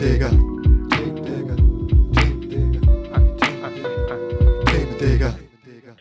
[0.00, 0.30] Themendigger.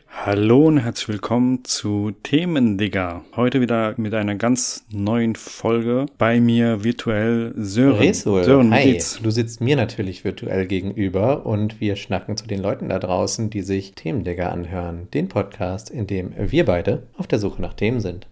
[0.07, 3.25] Hallo und herzlich willkommen zu Themendigger.
[3.35, 6.05] Heute wieder mit einer ganz neuen Folge.
[6.17, 7.97] Bei mir virtuell Sören.
[7.97, 8.93] Resul, Sören, hi.
[8.93, 9.19] geht's?
[9.21, 13.63] Du sitzt mir natürlich virtuell gegenüber und wir schnacken zu den Leuten da draußen, die
[13.63, 15.09] sich Themendigger anhören.
[15.13, 18.27] Den Podcast, in dem wir beide auf der Suche nach Themen sind.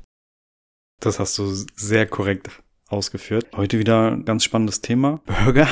[1.01, 1.45] Das hast du
[1.75, 3.47] sehr korrekt ausgeführt.
[3.55, 5.21] Heute wieder ein ganz spannendes Thema.
[5.25, 5.67] Burger.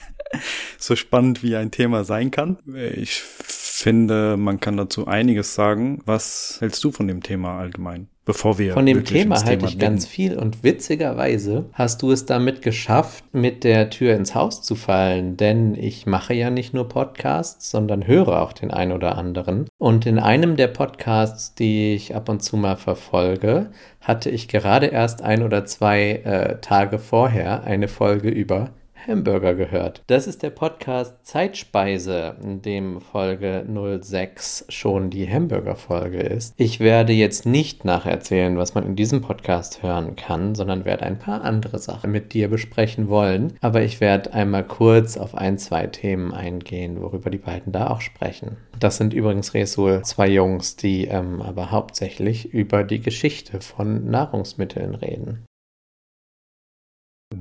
[0.78, 2.58] so spannend wie ein Thema sein kann.
[2.94, 6.00] Ich finde, man kann dazu einiges sagen.
[6.04, 8.08] Was hältst du von dem Thema allgemein?
[8.26, 9.78] Bevor wir Von dem Thema halte ich blicken?
[9.78, 14.74] ganz viel und witzigerweise hast du es damit geschafft, mit der Tür ins Haus zu
[14.74, 19.66] fallen, denn ich mache ja nicht nur Podcasts, sondern höre auch den ein oder anderen.
[19.78, 23.70] Und in einem der Podcasts, die ich ab und zu mal verfolge,
[24.00, 28.70] hatte ich gerade erst ein oder zwei äh, Tage vorher eine Folge über
[29.06, 30.02] Hamburger gehört.
[30.06, 33.64] Das ist der Podcast Zeitspeise, in dem Folge
[34.02, 36.54] 06 schon die Hamburger-Folge ist.
[36.56, 41.18] Ich werde jetzt nicht nacherzählen, was man in diesem Podcast hören kann, sondern werde ein
[41.18, 43.54] paar andere Sachen mit dir besprechen wollen.
[43.60, 48.00] Aber ich werde einmal kurz auf ein, zwei Themen eingehen, worüber die beiden da auch
[48.00, 48.56] sprechen.
[48.78, 54.94] Das sind übrigens Resul, zwei Jungs, die ähm, aber hauptsächlich über die Geschichte von Nahrungsmitteln
[54.94, 55.44] reden.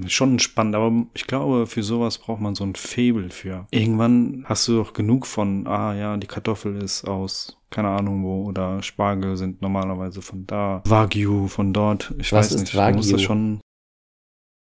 [0.07, 3.67] Schon spannend, aber ich glaube, für sowas braucht man so ein Faible für.
[3.71, 8.45] Irgendwann hast du doch genug von, ah ja, die Kartoffel ist aus keine Ahnung wo
[8.45, 12.13] oder Spargel sind normalerweise von da, Wagyu von dort.
[12.17, 13.25] Ich Was weiß nicht, du musst das Wagyu?
[13.25, 13.61] schon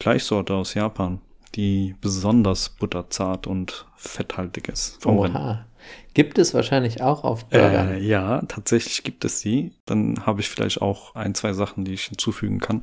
[0.01, 1.21] Gleichsorte aus Japan,
[1.55, 5.01] die besonders butterzart und fetthaltig ist.
[5.01, 5.17] Vom.
[5.17, 5.65] Oha.
[6.13, 7.93] Gibt es wahrscheinlich auch auf Burgern.
[7.93, 9.71] Äh, ja, tatsächlich gibt es die.
[9.85, 12.81] Dann habe ich vielleicht auch ein, zwei Sachen, die ich hinzufügen kann,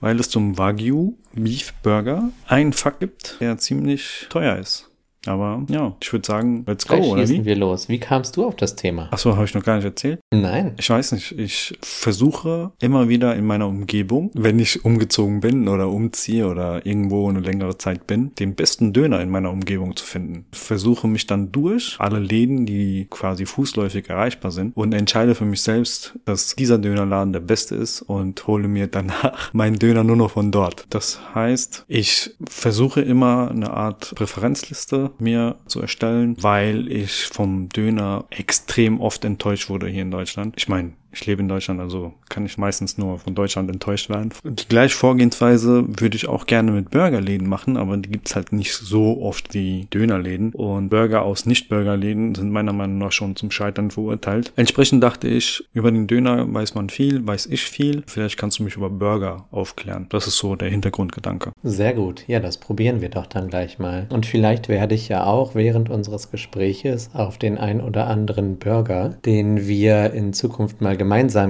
[0.00, 4.90] weil es zum Wagyu Beef Burger einen Fakt gibt, der ziemlich teuer ist.
[5.28, 7.44] Aber ja, ich würde sagen, let's go, Gleich oder wie?
[7.44, 7.88] wir los.
[7.88, 9.08] Wie kamst du auf das Thema?
[9.12, 10.20] Achso, habe ich noch gar nicht erzählt.
[10.32, 10.74] Nein.
[10.78, 15.88] Ich weiß nicht, ich versuche immer wieder in meiner Umgebung, wenn ich umgezogen bin oder
[15.88, 20.46] umziehe oder irgendwo eine längere Zeit bin, den besten Döner in meiner Umgebung zu finden.
[20.52, 25.62] Versuche mich dann durch alle Läden, die quasi fußläufig erreichbar sind und entscheide für mich
[25.62, 30.32] selbst, dass dieser Dönerladen der beste ist und hole mir danach meinen Döner nur noch
[30.32, 30.86] von dort.
[30.90, 38.24] Das heißt, ich versuche immer eine Art Präferenzliste mir zu erstellen, weil ich vom Döner
[38.30, 40.54] extrem oft enttäuscht wurde hier in Deutschland.
[40.56, 44.30] Ich meine, ich lebe in Deutschland, also kann ich meistens nur von Deutschland enttäuscht werden.
[44.44, 48.74] Die gleiche Vorgehensweise würde ich auch gerne mit Burgerläden machen, aber die gibt's halt nicht
[48.74, 50.52] so oft wie Dönerläden.
[50.52, 54.52] Und Burger aus Nicht-Burgerläden sind meiner Meinung nach schon zum Scheitern verurteilt.
[54.56, 58.02] Entsprechend dachte ich, über den Döner weiß man viel, weiß ich viel.
[58.06, 60.06] Vielleicht kannst du mich über Burger aufklären.
[60.10, 61.52] Das ist so der Hintergrundgedanke.
[61.62, 62.24] Sehr gut.
[62.26, 64.06] Ja, das probieren wir doch dann gleich mal.
[64.10, 69.16] Und vielleicht werde ich ja auch während unseres Gespräches auf den ein oder anderen Burger,
[69.24, 71.05] den wir in Zukunft mal gemeinsam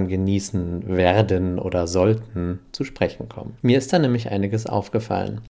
[0.07, 3.57] genießen werden oder sollten, zu sprechen kommen.
[3.61, 5.41] Mir ist da nämlich einiges aufgefallen.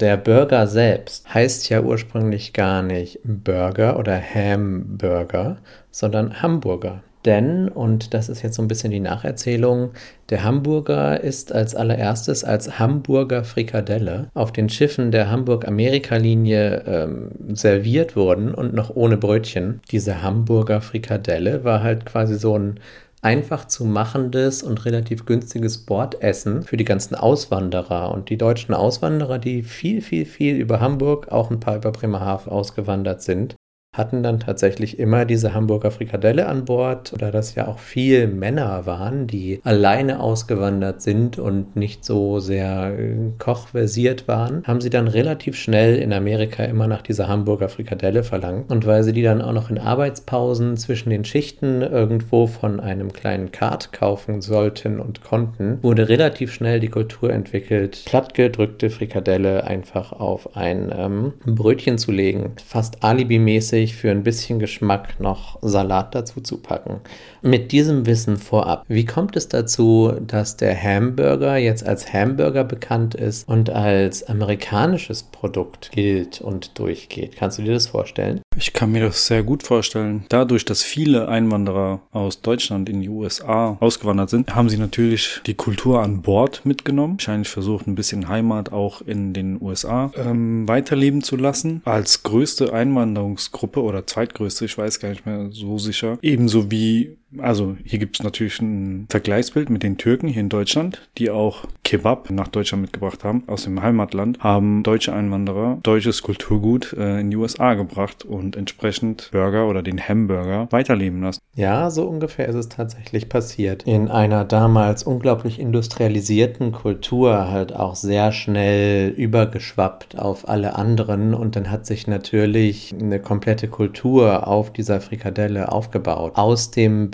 [0.00, 5.58] Der Burger selbst heißt ja ursprünglich gar nicht Burger oder Hamburger,
[5.90, 7.02] sondern Hamburger.
[7.24, 9.90] Denn, und das ist jetzt so ein bisschen die Nacherzählung,
[10.30, 18.14] der Hamburger ist als allererstes als Hamburger Frikadelle auf den Schiffen der Hamburg-Amerika-Linie ähm, serviert
[18.14, 19.80] worden und noch ohne Brötchen.
[19.90, 22.78] Diese Hamburger Frikadelle war halt quasi so ein
[23.20, 28.12] einfach zu machendes und relativ günstiges Bordessen für die ganzen Auswanderer.
[28.12, 32.52] Und die deutschen Auswanderer, die viel, viel, viel über Hamburg, auch ein paar über Bremerhaven
[32.52, 33.56] ausgewandert sind,
[33.98, 38.86] hatten dann tatsächlich immer diese Hamburger Frikadelle an Bord, oder dass ja auch viel Männer
[38.86, 45.08] waren, die alleine ausgewandert sind und nicht so sehr äh, kochversiert waren, haben sie dann
[45.08, 48.70] relativ schnell in Amerika immer nach dieser Hamburger Frikadelle verlangt.
[48.70, 53.12] Und weil sie die dann auch noch in Arbeitspausen zwischen den Schichten irgendwo von einem
[53.12, 60.12] kleinen Kart kaufen sollten und konnten, wurde relativ schnell die Kultur entwickelt, plattgedrückte Frikadelle einfach
[60.12, 66.40] auf ein ähm, Brötchen zu legen, fast alibimäßig für ein bisschen Geschmack noch Salat dazu
[66.40, 67.00] zu packen.
[67.42, 73.14] Mit diesem Wissen vorab, wie kommt es dazu, dass der Hamburger jetzt als Hamburger bekannt
[73.14, 77.36] ist und als amerikanisches Produkt gilt und durchgeht?
[77.36, 78.40] Kannst du dir das vorstellen?
[78.56, 80.24] Ich kann mir das sehr gut vorstellen.
[80.28, 85.54] Dadurch, dass viele Einwanderer aus Deutschland in die USA ausgewandert sind, haben sie natürlich die
[85.54, 87.18] Kultur an Bord mitgenommen.
[87.18, 91.82] Wahrscheinlich versucht, ein bisschen Heimat auch in den USA ähm, weiterleben zu lassen.
[91.84, 96.18] Als größte Einwanderungsgruppe oder zweitgrößte, ich weiß gar nicht mehr so sicher.
[96.22, 101.30] Ebenso wie Also hier gibt's natürlich ein Vergleichsbild mit den Türken hier in Deutschland, die
[101.30, 107.20] auch Kebab nach Deutschland mitgebracht haben, aus dem Heimatland, haben deutsche Einwanderer deutsches Kulturgut äh,
[107.20, 111.40] in die USA gebracht und entsprechend Burger oder den Hamburger weiterleben lassen.
[111.54, 113.82] Ja, so ungefähr ist es tatsächlich passiert.
[113.82, 121.56] In einer damals unglaublich industrialisierten Kultur halt auch sehr schnell übergeschwappt auf alle anderen und
[121.56, 126.32] dann hat sich natürlich eine komplette Kultur auf dieser Frikadelle aufgebaut.
[126.36, 127.10] Aus dem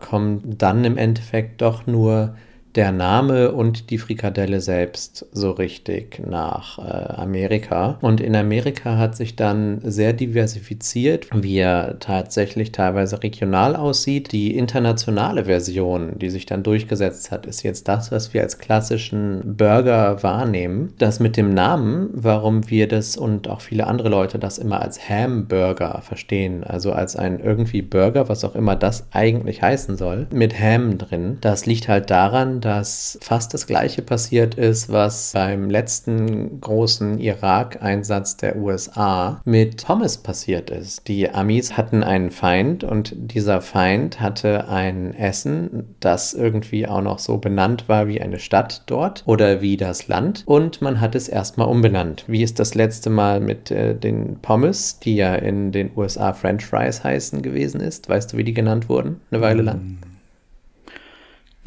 [0.00, 2.34] kommt dann im Endeffekt doch nur
[2.74, 7.98] der Name und die Frikadelle selbst so richtig nach äh, Amerika.
[8.00, 14.32] Und in Amerika hat sich dann sehr diversifiziert, wie er tatsächlich teilweise regional aussieht.
[14.32, 19.56] Die internationale Version, die sich dann durchgesetzt hat, ist jetzt das, was wir als klassischen
[19.56, 20.92] Burger wahrnehmen.
[20.98, 25.08] Das mit dem Namen, warum wir das und auch viele andere Leute das immer als
[25.08, 30.58] Hamburger verstehen, also als ein irgendwie Burger, was auch immer das eigentlich heißen soll, mit
[30.58, 31.38] Ham drin.
[31.40, 38.36] Das liegt halt daran, dass fast das gleiche passiert ist, was beim letzten großen Irak-Einsatz
[38.36, 41.06] der USA mit Thomas passiert ist.
[41.08, 47.18] Die Amis hatten einen Feind und dieser Feind hatte ein Essen, das irgendwie auch noch
[47.18, 51.28] so benannt war wie eine Stadt dort oder wie das Land und man hat es
[51.28, 52.24] erstmal umbenannt.
[52.26, 56.64] Wie ist das letzte Mal mit äh, den Pommes, die ja in den USA French
[56.64, 58.08] Fries heißen, gewesen ist?
[58.08, 59.20] Weißt du, wie die genannt wurden?
[59.30, 59.98] Eine Weile lang.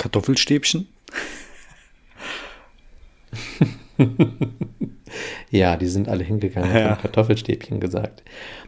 [0.01, 0.88] Kartoffelstäbchen?
[5.50, 6.92] Ja, die sind alle hingegangen, Ja.
[6.92, 8.24] haben Kartoffelstäbchen gesagt.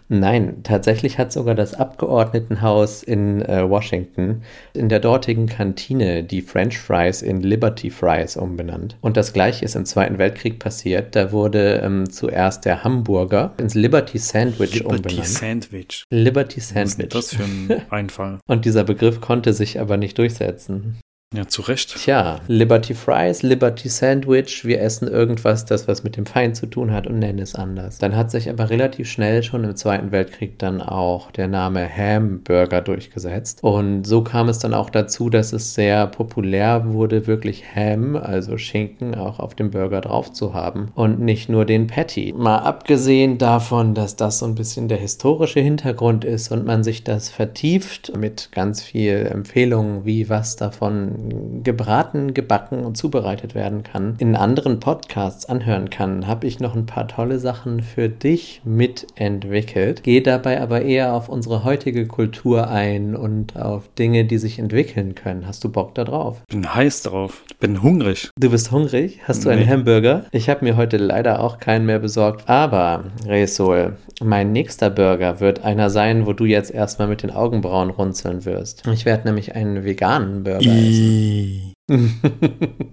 [0.09, 4.41] Nein, tatsächlich hat sogar das Abgeordnetenhaus in äh, Washington
[4.73, 8.97] in der dortigen Kantine die French Fries in Liberty Fries umbenannt.
[8.99, 11.15] Und das gleiche ist im Zweiten Weltkrieg passiert.
[11.15, 15.27] Da wurde ähm, zuerst der Hamburger ins Liberty Sandwich Liberty umbenannt.
[15.27, 16.03] Sandwich.
[16.09, 17.09] Liberty Was ist Sandwich.
[17.09, 18.39] das für ein Einfall?
[18.45, 20.99] Und dieser Begriff konnte sich aber nicht durchsetzen.
[21.33, 21.95] Ja, zu Recht.
[21.97, 26.91] Tja, Liberty Fries, Liberty Sandwich, wir essen irgendwas, das was mit dem Feind zu tun
[26.91, 27.97] hat und nennen es anders.
[27.97, 32.81] Dann hat sich aber relativ schnell schon im Zweiten Weltkrieg dann auch der Name Hamburger
[32.81, 33.63] durchgesetzt.
[33.63, 38.59] Und so kam es dann auch dazu, dass es sehr populär wurde, wirklich Ham, also
[38.59, 42.35] Schinken, auch auf dem Burger drauf zu haben und nicht nur den Patty.
[42.37, 47.03] Mal abgesehen davon, dass das so ein bisschen der historische Hintergrund ist und man sich
[47.03, 51.22] das vertieft mit ganz viel Empfehlungen, wie was davon
[51.63, 56.85] gebraten, gebacken und zubereitet werden kann, in anderen Podcasts anhören kann, habe ich noch ein
[56.85, 60.03] paar tolle Sachen für dich mitentwickelt.
[60.03, 65.15] Gehe dabei aber eher auf unsere heutige Kultur ein und auf Dinge, die sich entwickeln
[65.15, 65.47] können.
[65.47, 66.41] Hast du Bock da drauf?
[66.49, 67.43] Bin heiß drauf.
[67.59, 68.29] Bin hungrig.
[68.39, 69.19] Du bist hungrig?
[69.27, 69.67] Hast du einen Nee.
[69.67, 70.25] Hamburger?
[70.31, 72.49] Ich habe mir heute leider auch keinen mehr besorgt.
[72.49, 77.89] Aber, Resol, mein nächster Burger wird einer sein, wo du jetzt erstmal mit den Augenbrauen
[77.89, 78.83] runzeln wirst.
[78.87, 81.12] Ich werde nämlich einen veganen Burger essen.
[81.13, 81.73] I.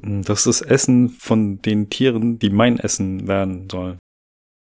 [0.02, 3.98] Das ist das Essen von den Tieren, die mein Essen werden sollen.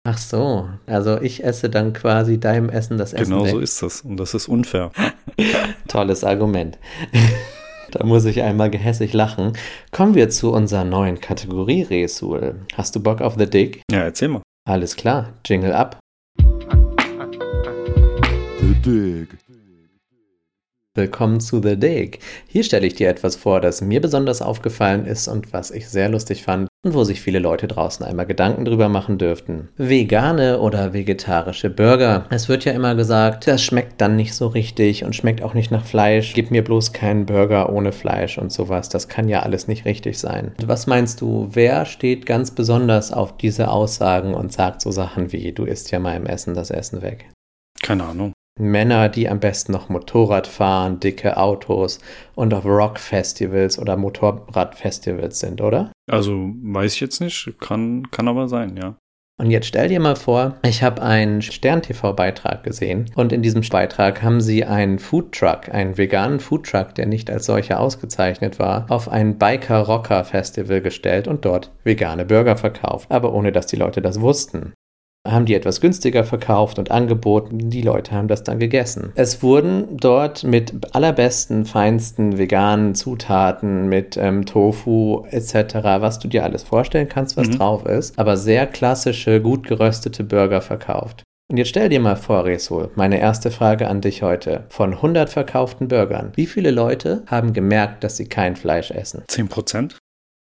[0.09, 3.53] Ach so, also ich esse dann quasi deinem Essen das Essen Genau weg.
[3.53, 4.01] so ist das.
[4.03, 4.91] Und das ist unfair.
[5.89, 6.79] Tolles Argument.
[7.93, 9.53] da muss ich einmal gehässig lachen.
[9.91, 12.67] Kommen wir zu unserer neuen Kategorie, Resul.
[12.75, 13.83] Hast du Bock auf The Dick?
[13.91, 14.43] Ja, erzähl mal.
[14.69, 15.99] Alles klar, Jingle ab.
[18.61, 19.29] The Dig.
[20.95, 22.19] Willkommen zu The Dig.
[22.49, 26.11] Hier stelle ich dir etwas vor, das mir besonders aufgefallen ist und was ich sehr
[26.11, 29.71] lustig fand und wo sich viele Leute draußen einmal Gedanken drüber machen dürften.
[29.79, 32.27] Vegane oder vegetarische Burger.
[32.29, 35.71] Es wird ja immer gesagt, das schmeckt dann nicht so richtig und schmeckt auch nicht
[35.71, 36.35] nach Fleisch.
[36.35, 38.91] Gib mir bloß keinen Burger ohne Fleisch und sowas.
[38.91, 40.53] Das kann ja alles nicht richtig sein.
[40.63, 45.53] Was meinst du, wer steht ganz besonders auf diese Aussagen und sagt so Sachen wie,
[45.53, 47.31] du isst ja meinem Essen das Essen weg?
[47.81, 48.35] Keine Ahnung.
[48.59, 51.99] Männer, die am besten noch Motorrad fahren, dicke Autos
[52.35, 55.91] und auf Rockfestivals oder Motorradfestivals sind, oder?
[56.11, 57.55] Also, weiß ich jetzt nicht.
[57.61, 58.97] Kann, kann aber sein, ja.
[59.41, 64.23] Und jetzt stell dir mal vor, ich habe einen Stern-TV-Beitrag gesehen und in diesem Beitrag
[64.23, 69.39] haben sie einen Foodtruck, einen veganen Foodtruck, der nicht als solcher ausgezeichnet war, auf ein
[69.39, 74.75] Biker-Rocker-Festival gestellt und dort vegane Burger verkauft, aber ohne dass die Leute das wussten
[75.27, 77.71] haben die etwas günstiger verkauft und angeboten.
[77.71, 79.13] Die Leute haben das dann gegessen.
[79.15, 86.43] Es wurden dort mit allerbesten, feinsten veganen Zutaten, mit ähm, Tofu etc., was du dir
[86.45, 87.59] alles vorstellen kannst, was Mhm.
[87.59, 91.23] drauf ist, aber sehr klassische, gut geröstete Burger verkauft.
[91.51, 94.65] Und jetzt stell dir mal vor, Resul, meine erste Frage an dich heute.
[94.71, 99.23] Von 100 verkauften Burgern, wie viele Leute haben gemerkt, dass sie kein Fleisch essen?
[99.29, 99.99] 10 Prozent?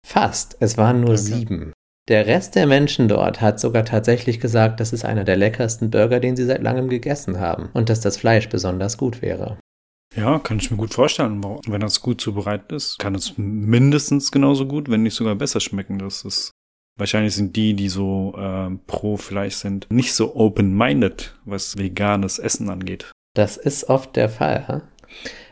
[0.06, 0.58] Fast.
[0.60, 1.18] Es waren nur Okay.
[1.20, 1.74] sieben.
[2.08, 6.20] Der Rest der Menschen dort hat sogar tatsächlich gesagt, das ist einer der leckersten Burger,
[6.20, 9.58] den sie seit langem gegessen haben und dass das Fleisch besonders gut wäre.
[10.16, 11.44] Ja, kann ich mir gut vorstellen.
[11.66, 15.98] Wenn das gut zubereitet ist, kann es mindestens genauso gut, wenn nicht sogar besser schmecken.
[15.98, 16.52] Das ist
[16.96, 22.70] wahrscheinlich sind die, die so äh, pro Fleisch sind, nicht so open-minded, was veganes Essen
[22.70, 23.12] angeht.
[23.34, 24.84] Das ist oft der Fall.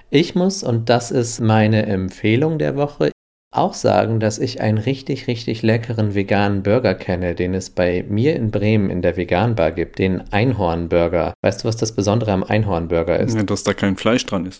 [0.09, 3.11] Ich muss, und das ist meine Empfehlung der Woche,
[3.55, 8.35] auch sagen, dass ich einen richtig, richtig leckeren veganen Burger kenne, den es bei mir
[8.35, 11.33] in Bremen in der Veganbar gibt, den Einhornburger.
[11.41, 13.35] Weißt du, was das Besondere am Einhornburger ist?
[13.35, 14.59] Ja, dass da kein Fleisch dran ist.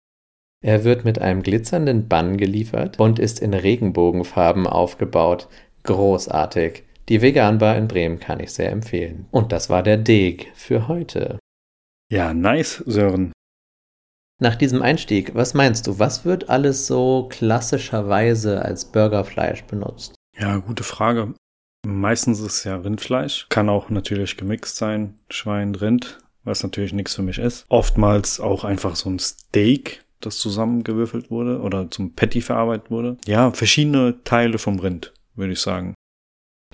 [0.63, 5.49] Er wird mit einem glitzernden Bann geliefert und ist in Regenbogenfarben aufgebaut.
[5.83, 6.83] Großartig.
[7.09, 9.25] Die Veganbar in Bremen kann ich sehr empfehlen.
[9.31, 11.37] Und das war der Deg für heute.
[12.09, 13.33] Ja, nice, Sören.
[14.39, 20.15] Nach diesem Einstieg, was meinst du, was wird alles so klassischerweise als Burgerfleisch benutzt?
[20.37, 21.33] Ja, gute Frage.
[21.85, 23.47] Meistens ist es ja Rindfleisch.
[23.49, 27.65] Kann auch natürlich gemixt sein, Schwein, Rind, was natürlich nichts für mich ist.
[27.69, 33.17] Oftmals auch einfach so ein Steak, das zusammengewürfelt wurde oder zum Patty verarbeitet wurde.
[33.25, 35.93] Ja, verschiedene Teile vom Rind, würde ich sagen.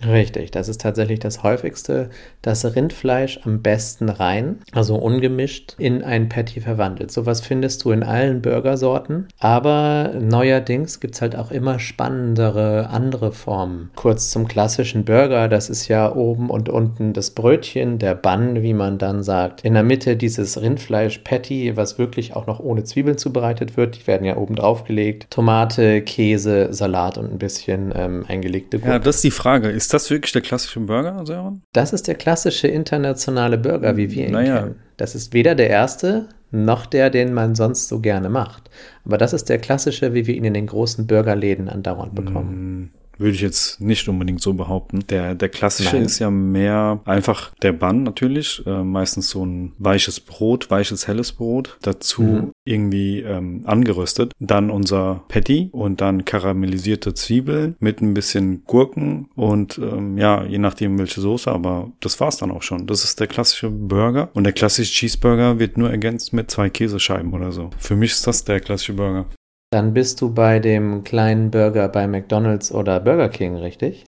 [0.05, 2.09] Richtig, das ist tatsächlich das häufigste.
[2.41, 7.11] Das Rindfleisch am besten rein, also ungemischt, in ein Patty verwandelt.
[7.11, 9.27] Sowas findest du in allen Burgersorten.
[9.39, 13.91] Aber neuerdings gibt es halt auch immer spannendere andere Formen.
[13.95, 18.73] Kurz zum klassischen Burger, das ist ja oben und unten das Brötchen, der Bun, wie
[18.73, 19.65] man dann sagt.
[19.65, 23.97] In der Mitte dieses Rindfleisch-Patty, was wirklich auch noch ohne Zwiebeln zubereitet wird.
[23.97, 25.27] Die werden ja oben drauf gelegt.
[25.29, 28.93] Tomate, Käse, Salat und ein bisschen ähm, eingelegte Gurke.
[28.93, 29.69] Ja, das ist die Frage.
[29.69, 31.63] Ist ist das wirklich der klassische Burger, Sören?
[31.73, 34.59] Das ist der klassische internationale Burger, wie wir ihn naja.
[34.59, 34.75] kennen.
[34.97, 38.69] Das ist weder der erste noch der, den man sonst so gerne macht.
[39.03, 42.93] Aber das ist der klassische, wie wir ihn in den großen Burgerläden andauernd bekommen.
[43.19, 45.05] Würde ich jetzt nicht unbedingt so behaupten.
[45.09, 46.05] Der, der klassische Nein.
[46.05, 51.33] ist ja mehr einfach der Bann natürlich, äh, meistens so ein weiches Brot, weiches helles
[51.33, 52.51] Brot, dazu mhm.
[52.63, 54.31] irgendwie ähm, angeröstet.
[54.39, 60.57] Dann unser Patty und dann karamellisierte Zwiebeln mit ein bisschen Gurken und ähm, ja, je
[60.57, 62.87] nachdem welche Soße, aber das war's dann auch schon.
[62.87, 67.33] Das ist der klassische Burger und der klassische Cheeseburger wird nur ergänzt mit zwei Käsescheiben
[67.33, 67.69] oder so.
[67.77, 69.25] Für mich ist das der klassische Burger.
[69.71, 74.05] Dann bist du bei dem kleinen Burger bei McDonald's oder Burger King, richtig?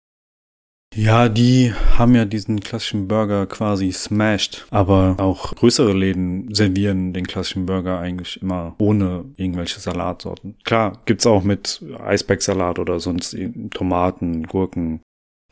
[0.96, 7.26] Ja, die haben ja diesen klassischen Burger quasi smashed, aber auch größere Läden servieren den
[7.26, 10.56] klassischen Burger eigentlich immer ohne irgendwelche Salatsorten.
[10.64, 13.36] Klar, gibt's auch mit Eisbergsalat oder sonst
[13.72, 15.00] Tomaten, Gurken,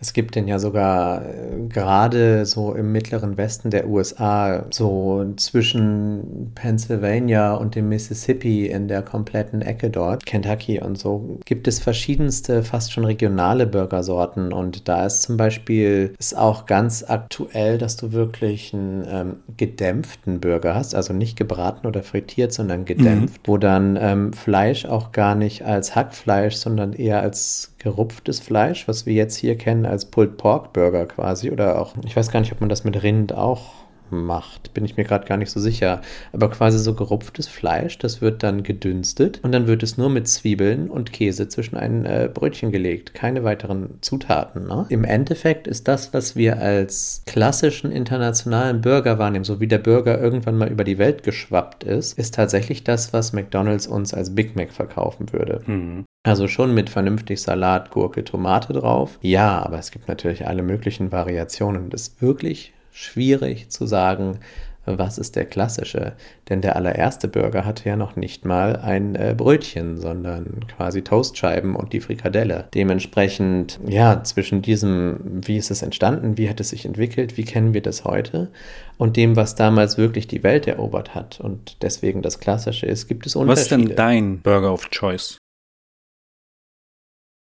[0.02, 6.50] es gibt den ja sogar äh, gerade so im mittleren Westen der USA, so zwischen
[6.56, 12.64] Pennsylvania und dem Mississippi in der kompletten Ecke dort, Kentucky und so, gibt es verschiedenste,
[12.64, 14.52] fast schon regionale Burgersorten.
[14.52, 20.40] Und da ist zum Beispiel ist auch ganz aktuell, dass du wirklich einen ähm, gedämpften
[20.40, 23.52] Burger hast, also nicht gebraten oder frittiert, sondern gedämpft, mhm.
[23.52, 29.06] wo dann ähm, Fleisch auch gar nicht als Hackfleisch, sondern eher als gerupftes Fleisch, was
[29.06, 31.50] wir jetzt hier kennen als Pulled Pork Burger quasi.
[31.50, 34.96] Oder auch, ich weiß gar nicht, ob man das mit Rind auch macht, bin ich
[34.96, 36.02] mir gerade gar nicht so sicher.
[36.32, 40.28] Aber quasi so gerupftes Fleisch, das wird dann gedünstet und dann wird es nur mit
[40.28, 43.14] Zwiebeln und Käse zwischen ein äh, Brötchen gelegt.
[43.14, 44.66] Keine weiteren Zutaten.
[44.66, 44.86] Ne?
[44.90, 50.20] Im Endeffekt ist das, was wir als klassischen internationalen Burger wahrnehmen, so wie der Burger
[50.20, 54.54] irgendwann mal über die Welt geschwappt ist, ist tatsächlich das, was McDonald's uns als Big
[54.56, 55.62] Mac verkaufen würde.
[55.66, 56.04] Mhm.
[56.24, 59.18] Also schon mit vernünftig Salat, Gurke, Tomate drauf.
[59.22, 61.90] Ja, aber es gibt natürlich alle möglichen Variationen.
[61.90, 64.38] Das ist wirklich schwierig zu sagen,
[64.84, 66.12] was ist der klassische?
[66.48, 71.76] Denn der allererste Burger hatte ja noch nicht mal ein äh, Brötchen, sondern quasi Toastscheiben
[71.76, 72.66] und die Frikadelle.
[72.74, 77.74] Dementsprechend, ja, zwischen diesem, wie ist es entstanden, wie hat es sich entwickelt, wie kennen
[77.74, 78.50] wir das heute
[78.98, 83.26] und dem, was damals wirklich die Welt erobert hat und deswegen das Klassische ist, gibt
[83.26, 83.56] es Unterschiede.
[83.56, 85.41] Was ist denn dein Burger of Choice?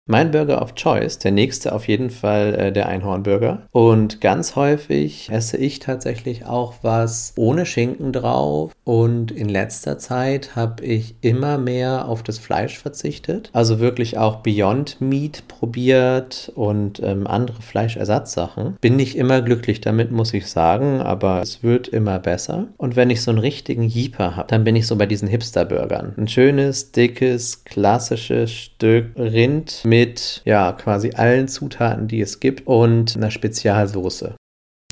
[0.08, 3.68] Mein Burger of Choice, der nächste auf jeden Fall äh, der Einhornburger.
[3.70, 8.72] Und ganz häufig esse ich tatsächlich auch was ohne Schinken drauf.
[8.82, 13.50] Und in letzter Zeit habe ich immer mehr auf das Fleisch verzichtet.
[13.52, 18.78] Also wirklich auch Beyond Meat probiert und ähm, andere Fleischersatzsachen.
[18.80, 22.66] Bin nicht immer glücklich damit, muss ich sagen, aber es wird immer besser.
[22.76, 26.14] Und wenn ich so einen richtigen Jeeper habe, dann bin ich so bei diesen Hipster-Burgern.
[26.16, 33.14] Ein schönes, dickes, klassisches Stück Rind mit ja quasi allen Zutaten, die es gibt und
[33.14, 34.36] einer Spezialsoße.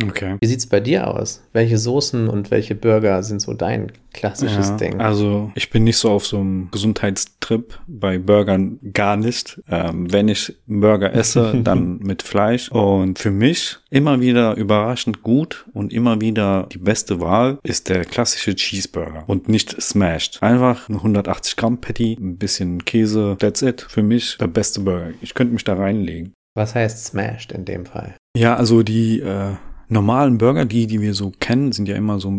[0.03, 0.37] Okay.
[0.41, 1.43] Wie sieht's bei dir aus?
[1.53, 5.01] Welche Soßen und welche Burger sind so dein klassisches Ja, Ding?
[5.01, 9.61] Also ich bin nicht so auf so einem Gesundheitstrip bei Burgern gar nicht.
[9.69, 12.71] Ähm, wenn ich Burger esse, dann mit Fleisch.
[12.71, 18.05] Und für mich immer wieder überraschend gut und immer wieder die beste Wahl ist der
[18.05, 20.43] klassische Cheeseburger und nicht smashed.
[20.43, 23.87] Einfach ein 180 Gramm Patty, ein bisschen Käse, that's it.
[23.89, 25.11] Für mich der beste Burger.
[25.21, 26.33] Ich könnte mich da reinlegen.
[26.55, 28.17] Was heißt smashed in dem Fall?
[28.37, 29.55] Ja, also die äh,
[29.91, 32.33] normalen Burger, die, die wir so kennen, sind ja immer so,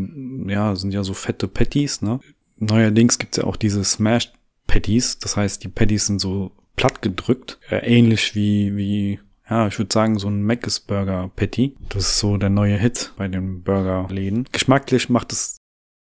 [0.47, 2.19] ja, sind ja so fette Patties, ne?
[2.57, 4.33] Neuerdings gibt's ja auch diese Smashed
[4.67, 9.77] Patties, das heißt, die Patties sind so platt gedrückt, äh, ähnlich wie, wie, ja, ich
[9.77, 11.75] würde sagen, so ein Mc's Burger Patty.
[11.89, 14.47] Das ist so der neue Hit bei den Burgerläden.
[14.51, 15.60] Geschmacklich macht es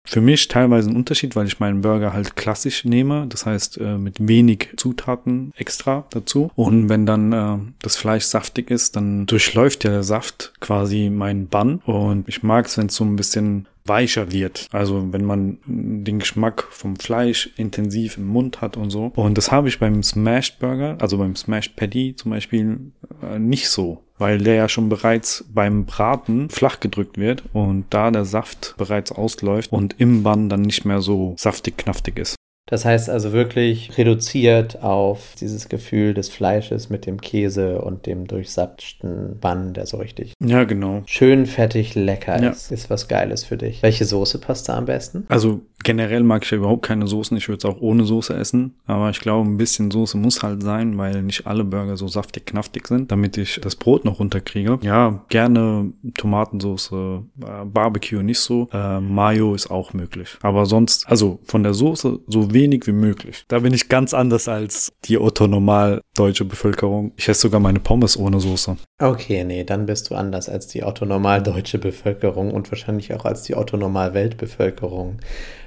[0.09, 3.99] für mich teilweise einen Unterschied, weil ich meinen Burger halt klassisch nehme, das heißt äh,
[3.99, 6.51] mit wenig Zutaten extra dazu.
[6.55, 11.49] Und wenn dann äh, das Fleisch saftig ist, dann durchläuft ja der Saft quasi meinen
[11.49, 11.77] Bann.
[11.85, 14.67] Und ich mag es, wenn es so ein bisschen weicher wird.
[14.73, 19.13] Also wenn man den Geschmack vom Fleisch intensiv im Mund hat und so.
[19.15, 22.93] Und das habe ich beim Smashed Burger, also beim Smashed Patty zum Beispiel,
[23.23, 24.03] äh, nicht so.
[24.19, 29.13] Weil der ja schon bereits beim Braten flach gedrückt wird und da der Saft bereits
[29.13, 32.35] ausläuft und im Bann dann nicht mehr so saftig knaftig ist.
[32.71, 38.27] Das heißt also wirklich reduziert auf dieses Gefühl des Fleisches mit dem Käse und dem
[38.27, 41.03] durchsapschten Bann, der so richtig Ja, genau.
[41.07, 42.51] schön fettig lecker Ja.
[42.51, 42.71] ist.
[42.71, 43.83] Ist was Geiles für dich.
[43.83, 45.25] Welche Soße passt da am besten?
[45.29, 47.37] Also generell mag ich ja überhaupt keine Soßen.
[47.39, 48.75] Ich würde es auch ohne Soße essen.
[48.87, 52.47] Aber ich glaube, ein bisschen Soße muss halt sein, weil nicht alle Burger so saftig
[52.47, 54.79] knaftig sind, damit ich das Brot noch runterkriege.
[54.83, 58.69] Ja, gerne Tomatensoße, äh, Barbecue nicht so.
[58.73, 60.37] Äh, Mayo ist auch möglich.
[60.43, 63.45] Aber sonst, also von der Soße so wenig wie möglich.
[63.49, 67.13] Da bin ich ganz anders als die Otto normal deutsche Bevölkerung.
[67.17, 68.77] Ich esse sogar meine Pommes ohne Soße.
[69.01, 73.45] Okay, nee, dann bist du anders als die Otto-normal deutsche Bevölkerung und wahrscheinlich auch als
[73.45, 75.19] die Otto-normal Weltbevölkerung.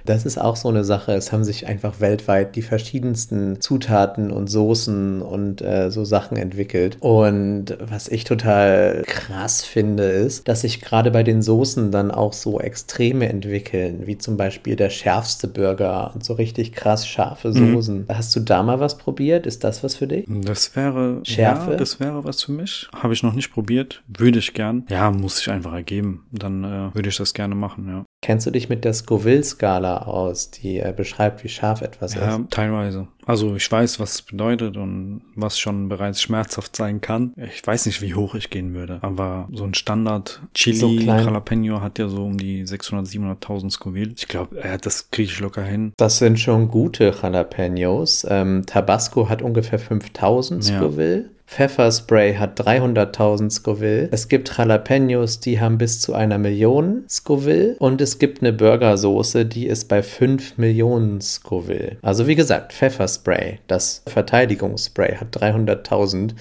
[0.06, 1.14] Das ist auch so eine Sache.
[1.14, 6.98] Es haben sich einfach weltweit die verschiedensten Zutaten und Soßen und äh, so Sachen entwickelt.
[7.00, 12.34] Und was ich total krass finde, ist, dass sich gerade bei den Soßen dann auch
[12.34, 18.06] so Extreme entwickeln, wie zum Beispiel der schärfste Burger und so richtig krass scharfe Soßen.
[18.10, 19.46] Hast du da mal was probiert?
[19.46, 20.26] Ist das was für dich?
[20.28, 21.72] Das wäre Schärfe?
[21.72, 22.88] Ja, das wäre was für mich.
[22.96, 24.04] Habe ich noch nicht probiert.
[24.08, 24.86] Würde ich gern.
[24.90, 26.26] Ja, muss ich einfach ergeben.
[26.32, 28.06] Dann äh, würde ich das gerne machen, ja.
[28.24, 32.52] Kennst du dich mit der Scoville-Skala aus, die äh, beschreibt, wie scharf etwas Ja, ist?
[32.52, 33.08] teilweise.
[33.32, 37.32] Also ich weiß, was es bedeutet und was schon bereits schmerzhaft sein kann.
[37.38, 40.90] Ich weiß nicht, wie hoch ich gehen würde, aber so ein Standard Chili So.
[40.90, 44.12] Jalapeno hat ja so um die 600, 700.000 Scoville.
[44.18, 45.94] Ich glaube, äh, das kriege ich locker hin.
[45.96, 48.28] Das sind schon gute Jalapenos.
[48.30, 50.78] Ähm, Tabasco hat ungefähr 5000 Ja.
[50.80, 51.30] Scoville.
[51.52, 54.08] Pfefferspray hat 300.000 Scoville.
[54.12, 57.76] Es gibt Jalapenos, die haben bis zu einer Million Scoville.
[57.78, 61.98] Und es gibt eine Burgersoße, die ist bei 5 Millionen Scoville.
[62.04, 63.21] Also wie gesagt, Pfefferspray,
[63.68, 66.32] das Verteidigungsspray, hat 300.000.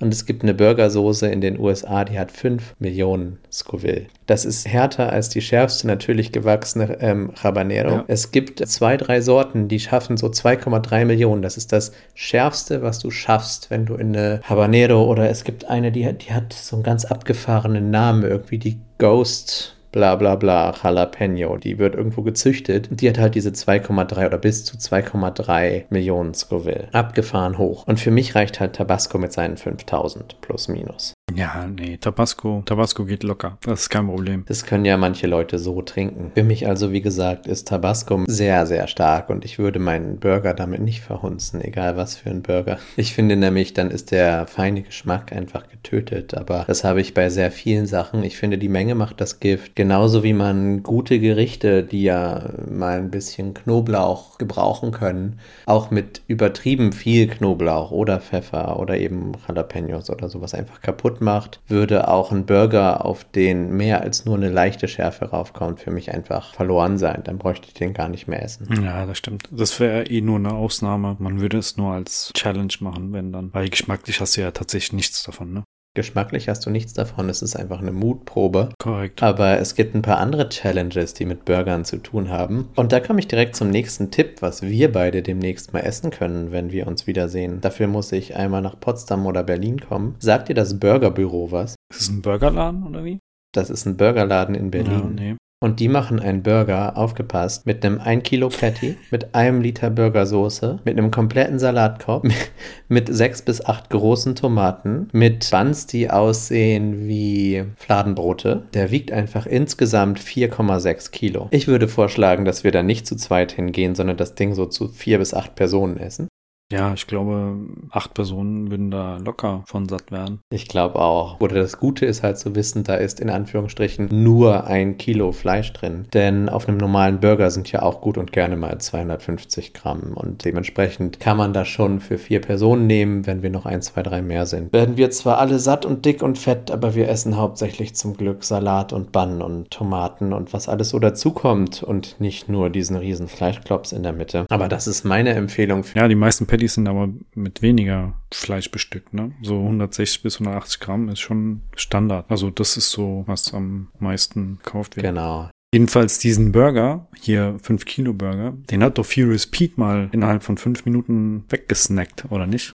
[0.00, 4.06] Und es gibt eine Burgersoße in den USA, die hat 5 Millionen Scoville.
[4.26, 7.90] Das ist härter als die schärfste natürlich gewachsene ähm, Habanero.
[7.90, 8.04] Ja.
[8.08, 11.42] Es gibt zwei, drei Sorten, die schaffen so 2,3 Millionen.
[11.42, 15.66] Das ist das schärfste, was du schaffst, wenn du in eine Habanero oder es gibt
[15.68, 19.76] eine, die, hat- die hat so einen ganz abgefahrenen Namen, irgendwie die Ghost.
[19.92, 22.88] Bla bla bla, Jalapeno, die wird irgendwo gezüchtet.
[22.92, 26.88] Die hat halt diese 2,3 oder bis zu 2,3 Millionen Scoville.
[26.92, 27.88] Abgefahren hoch.
[27.88, 31.14] Und für mich reicht halt Tabasco mit seinen 5000 plus minus.
[31.34, 33.58] Ja, nee, Tabasco, Tabasco geht locker.
[33.62, 34.44] Das ist kein Problem.
[34.46, 36.32] Das können ja manche Leute so trinken.
[36.34, 40.54] Für mich also, wie gesagt, ist Tabasco sehr, sehr stark und ich würde meinen Burger
[40.54, 42.78] damit nicht verhunzen, egal was für ein Burger.
[42.96, 47.30] Ich finde nämlich, dann ist der feine Geschmack einfach getötet, aber das habe ich bei
[47.30, 48.22] sehr vielen Sachen.
[48.24, 49.76] Ich finde, die Menge macht das Gift.
[49.76, 56.22] Genauso wie man gute Gerichte, die ja mal ein bisschen Knoblauch gebrauchen können, auch mit
[56.26, 62.32] übertrieben viel Knoblauch oder Pfeffer oder eben Jalapenos oder sowas einfach kaputt macht, würde auch
[62.32, 66.98] ein Burger, auf den mehr als nur eine leichte Schärfe raufkommt, für mich einfach verloren
[66.98, 67.22] sein.
[67.24, 68.68] Dann bräuchte ich den gar nicht mehr essen.
[68.82, 69.48] Ja, das stimmt.
[69.50, 71.16] Das wäre eh nur eine Ausnahme.
[71.18, 73.52] Man würde es nur als Challenge machen, wenn dann.
[73.52, 75.64] Weil geschmacklich hast du ja tatsächlich nichts davon, ne?
[75.94, 78.68] Geschmacklich hast du nichts davon, es ist einfach eine Mutprobe.
[78.78, 79.22] Korrekt.
[79.24, 82.68] Aber es gibt ein paar andere Challenges, die mit Burgern zu tun haben.
[82.76, 86.52] Und da komme ich direkt zum nächsten Tipp, was wir beide demnächst mal essen können,
[86.52, 87.60] wenn wir uns wiedersehen.
[87.60, 90.14] Dafür muss ich einmal nach Potsdam oder Berlin kommen.
[90.20, 91.74] Sagt dir das Burgerbüro was?
[91.92, 93.18] Ist es ein Burgerladen oder wie?
[93.52, 95.16] Das ist ein Burgerladen in Berlin.
[95.18, 95.36] Ja, nee.
[95.62, 100.78] Und die machen einen Burger, aufgepasst, mit einem 1 Kilo Patty, mit einem Liter Burgersoße,
[100.86, 102.26] mit einem kompletten Salatkorb,
[102.88, 108.62] mit sechs bis acht großen Tomaten, mit Buns, die aussehen wie Fladenbrote.
[108.72, 111.48] Der wiegt einfach insgesamt 4,6 Kilo.
[111.50, 114.88] Ich würde vorschlagen, dass wir da nicht zu zweit hingehen, sondern das Ding so zu
[114.88, 116.28] vier bis acht Personen essen.
[116.72, 117.56] Ja, ich glaube,
[117.90, 120.40] acht Personen würden da locker von satt werden.
[120.50, 121.40] Ich glaube auch.
[121.40, 125.72] Oder das Gute ist halt zu wissen, da ist in Anführungsstrichen nur ein Kilo Fleisch
[125.72, 126.06] drin.
[126.14, 130.12] Denn auf einem normalen Burger sind ja auch gut und gerne mal 250 Gramm.
[130.14, 134.02] Und dementsprechend kann man das schon für vier Personen nehmen, wenn wir noch ein, zwei,
[134.02, 134.72] drei mehr sind.
[134.72, 138.44] Werden wir zwar alle satt und dick und fett, aber wir essen hauptsächlich zum Glück
[138.44, 143.26] Salat und Bann und Tomaten und was alles so dazukommt und nicht nur diesen riesen
[143.26, 144.46] Fleischklops in der Mitte.
[144.48, 145.84] Aber das ist meine Empfehlung.
[145.94, 149.32] Ja, die meisten Patties sind aber mit weniger Fleisch bestückt, ne?
[149.40, 152.26] So 160 bis 180 Gramm ist schon Standard.
[152.30, 155.06] Also das ist so, was am meisten gekauft wird.
[155.06, 155.48] Genau.
[155.72, 160.58] Jedenfalls diesen Burger, hier 5 Kilo Burger, den hat doch Furious Pete mal innerhalb von
[160.58, 162.72] 5 Minuten weggesnackt, oder nicht?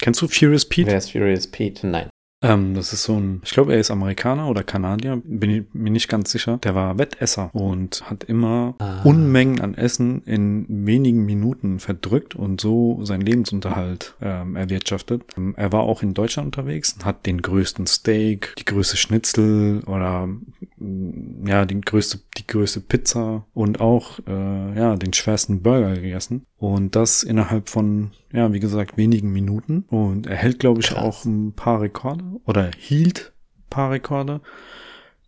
[0.00, 0.86] Kennst du Furious Pete?
[0.88, 1.88] Wer ist Furious Pete?
[1.88, 2.08] Nein.
[2.40, 5.90] Ähm, das ist so ein, ich glaube, er ist Amerikaner oder Kanadier, bin ich mir
[5.90, 6.58] nicht ganz sicher.
[6.58, 9.02] Der war Wettesser und hat immer Ah.
[9.02, 15.22] Unmengen an Essen in wenigen Minuten verdrückt und so seinen Lebensunterhalt ähm, erwirtschaftet.
[15.36, 19.82] Ähm, Er war auch in Deutschland unterwegs und hat den größten Steak, die größte Schnitzel
[19.86, 20.28] oder
[20.76, 26.44] mm, ja, die größte, die größte Pizza und auch äh, ja, den schwersten Burger gegessen.
[26.56, 29.84] Und das innerhalb von, ja, wie gesagt, wenigen Minuten.
[29.88, 30.98] Und er hält, glaube ich, Krass.
[30.98, 34.40] auch ein paar Rekorde oder hielt ein paar Rekorde.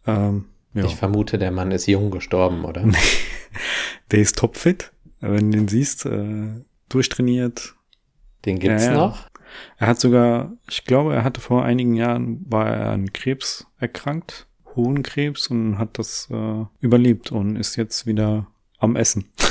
[0.07, 0.85] Ähm, ja.
[0.85, 2.85] Ich vermute, der Mann ist jung gestorben, oder?
[4.11, 4.93] Der ist topfit.
[5.21, 6.49] Wenn du den siehst, äh,
[6.89, 7.75] durchtrainiert.
[8.45, 8.99] Den gibt's Ja, ja.
[8.99, 9.29] noch?
[9.79, 14.47] Er hat sogar, ich glaube, er hatte vor einigen Jahren, war er an Krebs erkrankt,
[14.77, 18.47] Hohenkrebs und hat das äh, überlebt und ist jetzt wieder
[18.79, 19.27] am Essen.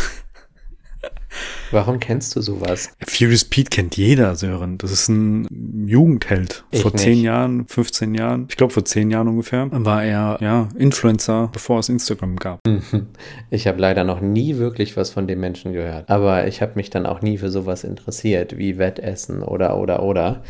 [1.71, 2.91] Warum kennst du sowas?
[3.05, 4.77] Furious Pete kennt jeder, Sören.
[4.77, 6.63] Das ist ein Jugendheld.
[6.71, 7.03] Ich vor nicht.
[7.03, 11.79] 10 Jahren, 15 Jahren, ich glaube vor 10 Jahren ungefähr, war er ja Influencer, bevor
[11.79, 12.59] es Instagram gab.
[13.51, 16.09] Ich habe leider noch nie wirklich was von dem Menschen gehört.
[16.09, 20.43] Aber ich habe mich dann auch nie für sowas interessiert, wie Wettessen oder, oder, oder.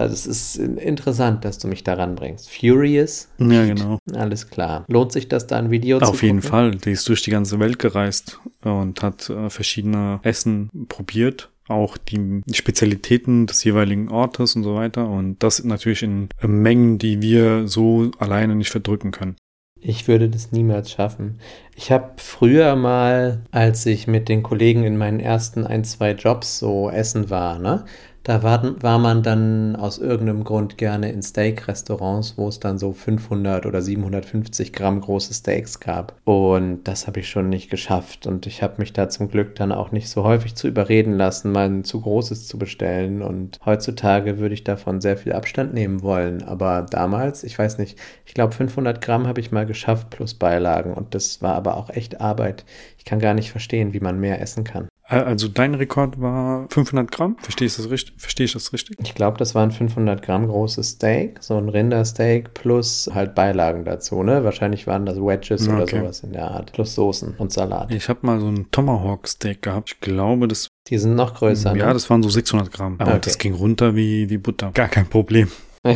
[0.00, 2.50] Also es ist interessant, dass du mich daran bringst.
[2.50, 3.28] Furious?
[3.38, 3.98] Ja, genau.
[4.14, 4.86] Alles klar.
[4.88, 6.40] Lohnt sich das da ein Video zu Auf jeden?
[6.40, 6.70] Fall.
[6.70, 11.50] Die ist durch die ganze Welt gereist und hat äh, verschiedene Essen probiert.
[11.68, 15.06] Auch die Spezialitäten des jeweiligen Ortes und so weiter.
[15.06, 19.36] Und das natürlich in äh, Mengen, die wir so alleine nicht verdrücken können.
[19.82, 21.40] Ich würde das niemals schaffen.
[21.74, 26.58] Ich habe früher mal, als ich mit den Kollegen in meinen ersten ein, zwei Jobs
[26.58, 27.86] so essen war, ne?
[28.22, 32.92] Da war, war man dann aus irgendeinem Grund gerne in Steak-Restaurants, wo es dann so
[32.92, 36.14] 500 oder 750 Gramm große Steaks gab.
[36.24, 38.26] Und das habe ich schon nicht geschafft.
[38.26, 41.50] Und ich habe mich da zum Glück dann auch nicht so häufig zu überreden lassen,
[41.50, 43.22] mal ein zu großes zu bestellen.
[43.22, 46.42] Und heutzutage würde ich davon sehr viel Abstand nehmen wollen.
[46.42, 50.92] Aber damals, ich weiß nicht, ich glaube 500 Gramm habe ich mal geschafft plus Beilagen.
[50.92, 52.66] Und das war aber auch echt Arbeit.
[52.98, 54.89] Ich kann gar nicht verstehen, wie man mehr essen kann.
[55.10, 57.36] Äh, Also dein Rekord war 500 Gramm?
[57.40, 58.14] Verstehe ich das richtig?
[58.16, 58.96] Verstehe ich das richtig?
[59.02, 63.84] Ich glaube, das war ein 500 Gramm großes Steak, so ein Rindersteak plus halt Beilagen
[63.84, 64.44] dazu, ne?
[64.44, 66.00] Wahrscheinlich waren das Wedges oder Okay.
[66.00, 66.72] sowas in der Art.
[66.72, 67.90] Plus Soßen und Salat.
[67.90, 69.90] Ich habe mal so ein Tomahawk Steak gehabt.
[69.92, 71.92] Ich glaube, das, Die sind noch größer, ja, ne?
[71.92, 72.96] das waren so 600 Gramm.
[72.98, 73.20] Aber Okay.
[73.24, 74.70] das ging runter wie, wie Butter.
[74.72, 75.48] Gar kein Problem.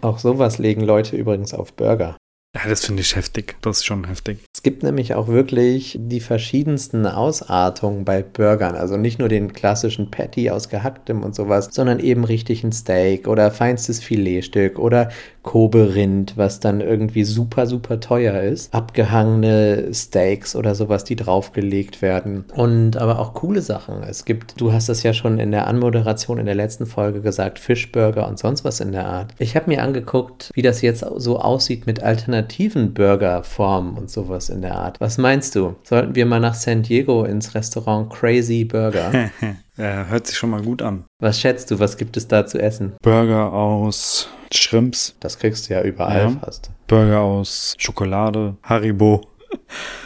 [0.00, 2.16] Auch sowas legen Leute übrigens auf Burger.
[2.54, 3.56] Ja, das finde ich heftig.
[3.62, 4.40] Das ist schon heftig.
[4.52, 8.74] Es gibt nämlich auch wirklich die verschiedensten Ausartungen bei Burgern.
[8.74, 13.26] Also nicht nur den klassischen Patty aus gehacktem und sowas, sondern eben richtig ein Steak
[13.26, 15.10] oder feinstes Filetstück oder
[15.42, 18.72] Kobe-Rind, was dann irgendwie super, super teuer ist.
[18.72, 22.44] Abgehangene Steaks oder sowas, die draufgelegt werden.
[22.54, 24.02] Und aber auch coole Sachen.
[24.02, 27.58] Es gibt, du hast das ja schon in der Anmoderation in der letzten Folge gesagt,
[27.58, 29.34] Fischburger und sonst was in der Art.
[29.38, 34.62] Ich habe mir angeguckt, wie das jetzt so aussieht mit alternativen Burgerformen und sowas in
[34.62, 35.00] der Art.
[35.00, 35.74] Was meinst du?
[35.82, 39.30] Sollten wir mal nach San Diego ins Restaurant Crazy Burger?
[39.78, 41.04] äh, hört sich schon mal gut an.
[41.20, 42.92] was schätzt du, was gibt es da zu essen?
[43.02, 46.30] Burger aus Shrimps, Das kriegst du ja überall Ja.
[46.44, 46.70] fast.
[46.86, 49.22] Burger aus Schokolade, Haribo.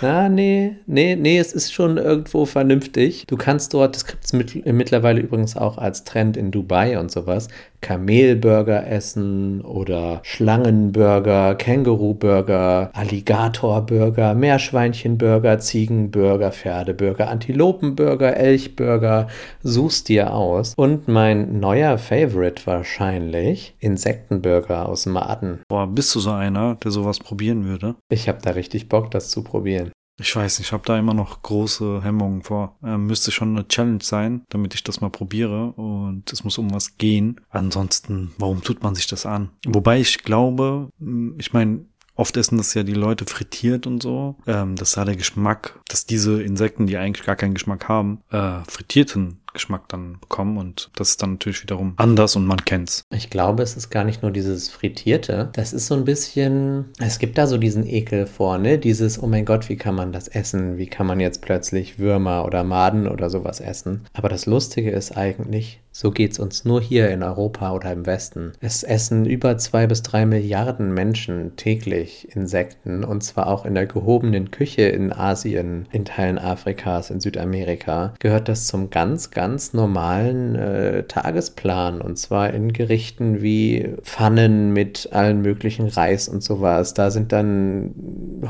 [0.03, 3.25] Ah, nee, nee, nee, es ist schon irgendwo vernünftig.
[3.29, 7.13] Du kannst dort, das gibt es mit, mittlerweile übrigens auch als Trend in Dubai und
[7.13, 7.47] sowas,
[7.81, 19.29] Kamelburger essen oder Schlangenburger, Känguruburger, Alligatorburger, Meerschweinchenburger, Ziegenburger, Pferdeburger, Antilopenburger, Elchburger.
[19.63, 20.75] Suchst dir aus.
[20.77, 25.61] Und mein neuer Favorite wahrscheinlich Insektenburger aus Maden.
[25.69, 27.97] Boah, bist du so einer, der sowas probieren würde?
[28.09, 29.91] Ich habe da richtig Bock, das zu probieren.
[30.19, 32.77] Ich weiß nicht, ich habe da immer noch große Hemmungen vor.
[32.83, 36.73] Ähm, müsste schon eine Challenge sein, damit ich das mal probiere und es muss um
[36.73, 37.41] was gehen.
[37.51, 39.51] Ansonsten, warum tut man sich das an?
[39.67, 40.91] Wobei ich glaube,
[41.39, 41.85] ich meine,
[42.17, 44.37] Oft essen das ja die Leute frittiert und so.
[44.47, 48.61] Ähm, das ist der Geschmack, dass diese Insekten, die eigentlich gar keinen Geschmack haben, äh,
[48.67, 53.03] frittierten Geschmack dann bekommen und das ist dann natürlich wiederum anders und man kennt's.
[53.11, 55.51] Ich glaube, es ist gar nicht nur dieses Frittierte.
[55.55, 58.79] Das ist so ein bisschen, es gibt da so diesen Ekel vor, ne?
[58.79, 60.77] Dieses, oh mein Gott, wie kann man das essen?
[60.77, 64.07] Wie kann man jetzt plötzlich Würmer oder Maden oder sowas essen?
[64.13, 68.53] Aber das Lustige ist eigentlich, so geht's uns nur hier in Europa oder im Westen.
[68.61, 73.87] Es essen über zwei bis drei Milliarden Menschen täglich Insekten und zwar auch in der
[73.87, 78.13] gehobenen Küche in Asien, in Teilen Afrikas, in Südamerika.
[78.19, 85.09] Gehört das zum ganz, ganz normalen äh, Tagesplan und zwar in Gerichten wie Pfannen mit
[85.13, 86.93] allen möglichen Reis und sowas.
[86.93, 87.95] Da sind dann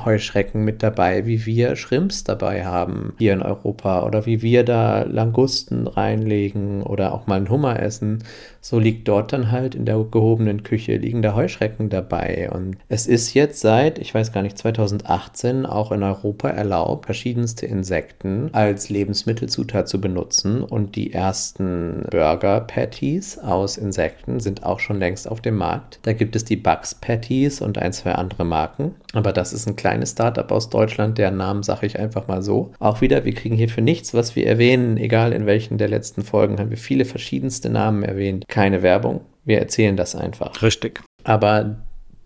[0.04, 5.04] Heuschrecken mit dabei, wie wir Shrimps dabei haben hier in Europa oder wie wir da
[5.04, 8.25] Langusten reinlegen oder auch mal einen Hummer essen.
[8.68, 13.07] So liegt dort dann halt in der gehobenen Küche liegen da Heuschrecken dabei und es
[13.07, 18.88] ist jetzt seit, ich weiß gar nicht, 2018 auch in Europa erlaubt, verschiedenste Insekten als
[18.88, 25.40] Lebensmittelzutat zu benutzen und die ersten Burger Patties aus Insekten sind auch schon längst auf
[25.40, 26.00] dem Markt.
[26.02, 28.96] Da gibt es die Bugs Patties und ein, zwei andere Marken.
[29.12, 32.72] Aber das ist ein kleines Startup aus Deutschland, deren Namen sage ich einfach mal so.
[32.81, 36.22] Auch wieder, wir kriegen hier für nichts, was wir erwähnen, egal in welchen der letzten
[36.22, 38.44] Folgen, haben wir viele verschiedenste Namen erwähnt.
[38.56, 39.20] Keine Werbung.
[39.44, 40.62] Wir erzählen das einfach.
[40.62, 41.02] Richtig.
[41.24, 41.76] Aber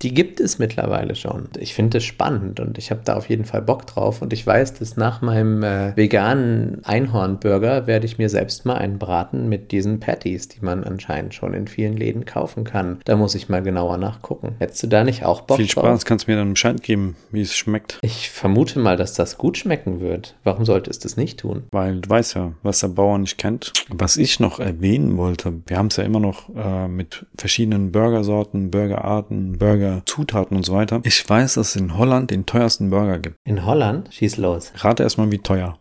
[0.02, 1.48] die gibt es mittlerweile schon.
[1.58, 4.22] Ich finde es spannend und ich habe da auf jeden Fall Bock drauf.
[4.22, 8.98] Und ich weiß, dass nach meinem äh, veganen Einhornburger werde ich mir selbst mal einen
[8.98, 13.00] braten mit diesen Patties, die man anscheinend schon in vielen Läden kaufen kann.
[13.04, 14.54] Da muss ich mal genauer nachgucken.
[14.58, 16.04] Hättest du da nicht auch Bock Viel Spaß, drauf?
[16.04, 17.98] kannst du mir dann Bescheid geben, wie es schmeckt.
[18.02, 20.34] Ich vermute mal, dass das gut schmecken wird.
[20.44, 21.64] Warum sollte es das nicht tun?
[21.72, 23.72] Weil du weißt ja, was der Bauer nicht kennt.
[23.90, 28.70] Was ich noch erwähnen wollte, wir haben es ja immer noch äh, mit verschiedenen Burgersorten,
[28.70, 31.00] Burgerarten, Burger Zutaten und so weiter.
[31.04, 33.36] Ich weiß, dass es in Holland den teuersten Burger gibt.
[33.44, 34.12] In Holland?
[34.12, 34.72] Schieß los.
[34.76, 35.78] Rate erstmal, wie teuer.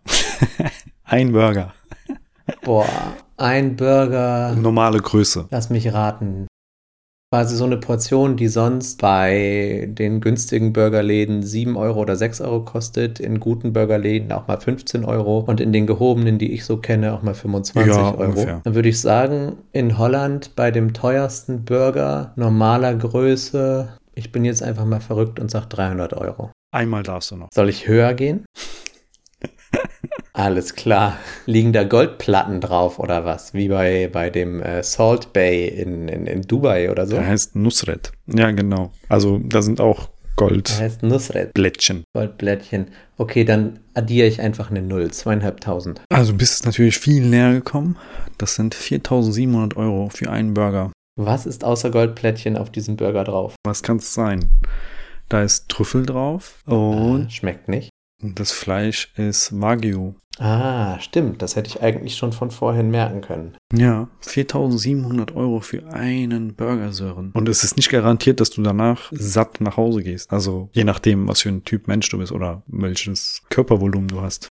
[1.04, 1.74] ein Burger.
[2.64, 2.88] Boah,
[3.38, 4.56] ein Burger.
[4.56, 5.48] Normale Größe.
[5.50, 6.48] Lass mich raten
[7.32, 12.66] quasi so eine Portion, die sonst bei den günstigen Burgerläden 7 Euro oder 6 Euro
[12.66, 16.78] kostet, in guten Burgerläden auch mal 15 Euro und in den gehobenen, die ich so
[16.78, 18.24] kenne, auch mal 25 ja, Euro.
[18.24, 18.62] Ungefähr.
[18.64, 24.62] Dann würde ich sagen, in Holland bei dem teuersten Burger normaler Größe, ich bin jetzt
[24.62, 26.52] einfach mal verrückt und sage 300 Euro.
[26.72, 27.48] Einmal darfst du noch.
[27.54, 28.46] Soll ich höher gehen?
[30.34, 31.18] Alles klar.
[31.46, 33.54] Liegen da Goldplatten drauf oder was?
[33.54, 37.16] Wie bei, bei dem äh, Salt Bay in, in, in Dubai oder so?
[37.16, 38.12] Der heißt Nusret.
[38.28, 38.92] Ja, genau.
[39.08, 40.70] Also da sind auch Gold.
[40.70, 41.54] Der heißt Nusret.
[41.54, 42.04] Blättchen.
[42.14, 42.88] Goldblättchen.
[43.18, 45.12] Okay, dann addiere ich einfach eine Null.
[45.12, 46.02] Zweieinhalbtausend.
[46.10, 47.98] Also bist natürlich viel näher gekommen.
[48.38, 50.92] Das sind 4700 Euro für einen Burger.
[51.22, 53.54] Was ist außer Goldplättchen auf diesem Burger drauf?
[53.66, 54.50] Was kann es sein?
[55.28, 57.26] Da ist Trüffel drauf und.
[57.26, 57.90] Ah, schmeckt nicht.
[58.24, 60.14] Das Fleisch ist Wagyu.
[60.38, 61.42] Ah, stimmt.
[61.42, 63.58] Das hätte ich eigentlich schon von vorhin merken können.
[63.74, 67.32] Ja, 4700 Euro für einen Burger, Sören.
[67.34, 70.32] Und es ist nicht garantiert, dass du danach satt nach Hause gehst.
[70.32, 74.48] Also je nachdem, was für ein Typ Mensch du bist oder welches Körpervolumen du hast.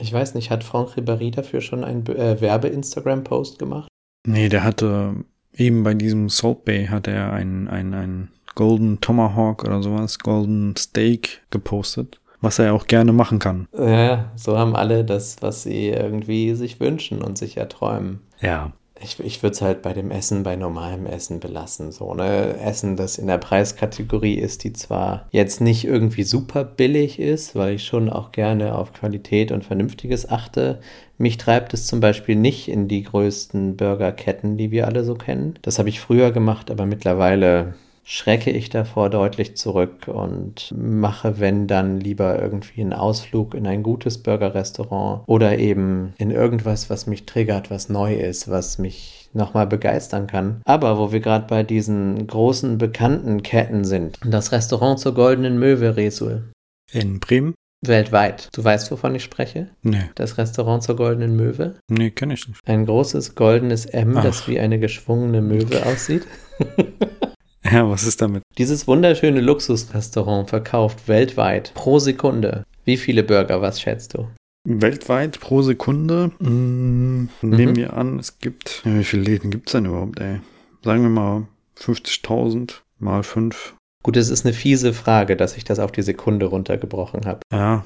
[0.00, 3.88] Ich weiß nicht, hat Franck Ribéry dafür schon einen äh, Werbe-Instagram-Post gemacht?
[4.24, 5.24] Nee, der hatte
[5.56, 10.76] eben bei diesem Salt Bay hat er einen, einen, einen Golden Tomahawk oder sowas, Golden
[10.76, 13.68] Steak gepostet was er auch gerne machen kann.
[13.72, 18.20] Ja, so haben alle das, was sie irgendwie sich wünschen und sich erträumen.
[18.40, 18.72] Ja.
[19.02, 21.90] Ich, ich würde es halt bei dem Essen, bei normalem Essen belassen.
[21.92, 22.56] So, ne?
[22.58, 27.74] Essen, das in der Preiskategorie ist, die zwar jetzt nicht irgendwie super billig ist, weil
[27.74, 30.80] ich schon auch gerne auf Qualität und Vernünftiges achte.
[31.18, 35.58] Mich treibt es zum Beispiel nicht in die größten Burgerketten, die wir alle so kennen.
[35.62, 41.66] Das habe ich früher gemacht, aber mittlerweile schrecke ich davor deutlich zurück und mache, wenn
[41.66, 47.26] dann lieber irgendwie einen Ausflug in ein gutes Burgerrestaurant oder eben in irgendwas, was mich
[47.26, 50.60] triggert, was neu ist, was mich nochmal begeistern kann.
[50.64, 55.96] Aber wo wir gerade bei diesen großen bekannten Ketten sind, das Restaurant zur Goldenen Möwe,
[55.96, 56.50] Resul.
[56.92, 57.54] In Bremen?
[57.84, 58.48] weltweit.
[58.54, 59.70] Du weißt, wovon ich spreche?
[59.82, 61.74] Nee, Das Restaurant zur Goldenen Möwe.
[61.90, 62.60] nee, kenne ich nicht.
[62.64, 64.48] Ein großes goldenes M, das Ach.
[64.48, 66.24] wie eine geschwungene Möwe aussieht.
[67.64, 68.42] Ja, was ist damit?
[68.58, 72.64] Dieses wunderschöne Luxusrestaurant verkauft weltweit pro Sekunde.
[72.84, 74.28] Wie viele Burger, was schätzt du?
[74.64, 76.32] Weltweit pro Sekunde?
[76.38, 78.82] Mm, nehmen wir an, es gibt.
[78.84, 80.40] Ja, wie viele Läden gibt es denn überhaupt, ey?
[80.84, 81.46] Sagen wir mal
[81.78, 83.74] 50.000 mal 5.
[84.02, 87.40] Gut, es ist eine fiese Frage, dass ich das auf die Sekunde runtergebrochen habe.
[87.52, 87.84] Ja,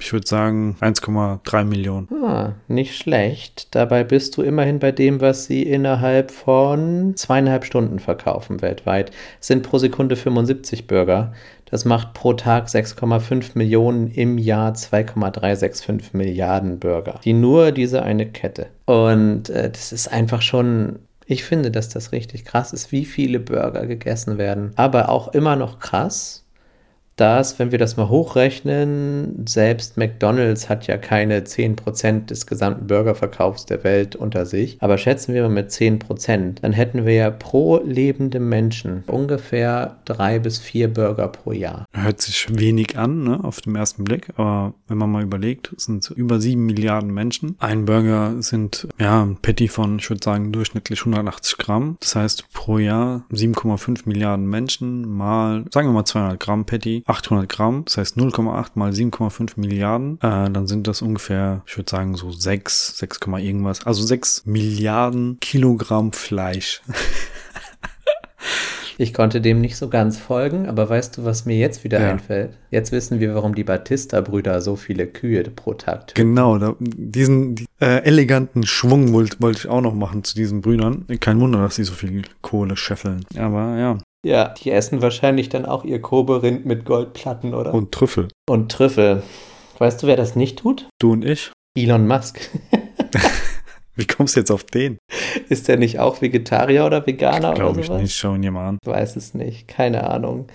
[0.00, 2.08] ich würde sagen 1,3 Millionen.
[2.24, 3.74] Ah, nicht schlecht.
[3.74, 9.10] Dabei bist du immerhin bei dem, was sie innerhalb von zweieinhalb Stunden verkaufen weltweit.
[9.40, 11.32] Es sind pro Sekunde 75 Burger.
[11.70, 17.20] Das macht pro Tag 6,5 Millionen, im Jahr 2,365 Milliarden Burger.
[17.24, 18.68] Die nur diese eine Kette.
[18.86, 21.00] Und äh, das ist einfach schon.
[21.26, 24.72] Ich finde, dass das richtig krass ist, wie viele Burger gegessen werden.
[24.76, 26.46] Aber auch immer noch krass,
[27.20, 33.66] dass, wenn wir das mal hochrechnen, selbst McDonald's hat ja keine 10% des gesamten Burgerverkaufs
[33.66, 34.76] der Welt unter sich.
[34.80, 40.38] Aber schätzen wir mal mit 10%, dann hätten wir ja pro lebendem Menschen ungefähr drei
[40.38, 41.84] bis vier Burger pro Jahr.
[41.92, 46.08] Hört sich wenig an, ne, auf den ersten Blick, aber wenn man mal überlegt, sind
[46.10, 47.56] über 7 Milliarden Menschen.
[47.58, 51.96] Ein Burger sind, ja, ein Patty von, ich würde sagen, durchschnittlich 180 Gramm.
[52.00, 57.48] Das heißt, pro Jahr 7,5 Milliarden Menschen mal, sagen wir mal 200 Gramm Patty, 800
[57.48, 62.14] Gramm, das heißt 0,8 mal 7,5 Milliarden, äh, dann sind das ungefähr, ich würde sagen,
[62.16, 66.82] so 6, 6, irgendwas, also 6 Milliarden Kilogramm Fleisch.
[69.00, 72.10] Ich konnte dem nicht so ganz folgen, aber weißt du, was mir jetzt wieder Ja.
[72.10, 72.58] einfällt?
[72.72, 76.14] Jetzt wissen wir, warum die Batista-Brüder so viele Kühe pro Tag töten.
[76.30, 80.62] Genau, da, diesen die, äh, eleganten Schwung wollte wollte ich auch noch machen zu diesen
[80.62, 81.06] Brüdern.
[81.20, 83.24] Kein Wunder, dass sie so viel Kohle scheffeln.
[83.36, 87.72] Aber ja, Ja, die essen wahrscheinlich dann auch ihr Kobe-Rind mit Goldplatten, oder?
[87.72, 88.28] und Trüffel.
[88.48, 89.22] Und Trüffel.
[89.78, 90.88] Weißt du, wer das nicht tut?
[91.00, 91.52] Du und ich?
[91.76, 92.40] Elon Musk.
[93.94, 94.98] Wie kommst du jetzt auf den?
[95.48, 98.02] Ist der nicht auch Vegetarier oder Veganer Glaube oder ich sowas?
[98.02, 98.14] nicht.
[98.16, 98.78] Schau ihn dir mal an.
[98.84, 100.46] Weiß es nicht, keine Ahnung.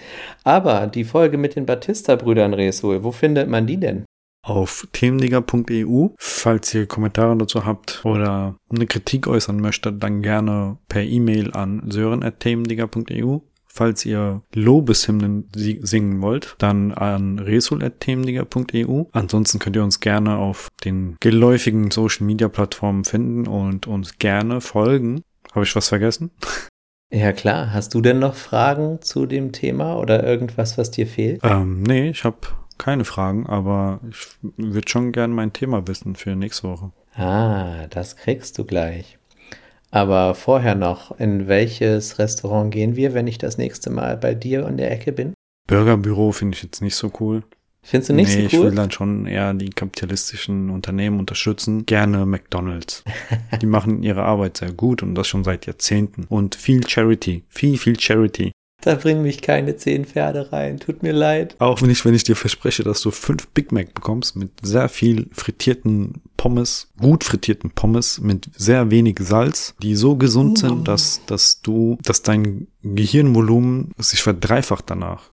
[0.46, 4.06] Aber die Folge mit den Batista-Brüdern, Resul, wo findet man die denn?
[4.46, 6.10] Auf themenliga.eu.
[6.20, 11.84] Falls ihr Kommentare dazu habt oder eine Kritik äußern möchtet, dann gerne per E-Mail an
[11.90, 13.40] sören.themenliga.eu.
[13.76, 19.06] Falls ihr Lobeshymnen si- singen wollt, dann an resul.themenliga.eu.
[19.12, 24.62] Ansonsten könnt ihr uns gerne auf den geläufigen Social Media Plattformen finden und uns gerne
[24.62, 25.24] folgen.
[25.54, 26.32] Habe ich was vergessen?
[27.16, 31.42] Ja klar, hast du denn noch Fragen zu dem Thema oder irgendwas, was dir fehlt?
[31.44, 32.38] Ähm, nee, ich habe
[32.80, 34.18] keine Fragen, aber ich
[34.58, 36.92] würde schon gerne mein Thema wissen für nächste Woche.
[37.14, 39.20] Ah, das kriegst du gleich.
[39.94, 44.68] Aber vorher noch, in welches Restaurant gehen wir, wenn ich das nächste Mal bei dir
[44.68, 45.36] in der Ecke bin?
[45.68, 47.44] Burgerbüro finde ich jetzt nicht so cool.
[47.84, 48.76] Findest du nicht nee, ich so will cool?
[48.76, 51.86] dann schon eher die kapitalistischen Unternehmen unterstützen.
[51.86, 53.04] Gerne McDonalds.
[53.62, 56.26] die machen ihre Arbeit sehr gut und das schon seit Jahrzehnten.
[56.28, 57.44] Und viel Charity.
[57.50, 58.52] Viel, viel Charity.
[58.86, 60.78] Da bringen mich keine zehn Pferde rein.
[60.78, 61.56] Tut mir leid.
[61.60, 64.90] Auch wenn ich, wenn ich dir verspreche, dass du fünf Big Mac bekommst mit sehr
[64.90, 71.26] viel frittierten Pommes, gut frittierten Pommes mit sehr wenig Salz, die so gesund sind, dass,
[71.28, 75.30] dass du, dass dein Gehirnvolumen sich verdreifacht danach.